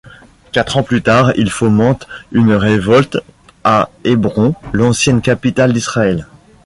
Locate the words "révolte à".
2.53-3.91